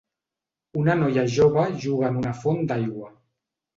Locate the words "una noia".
0.83-1.25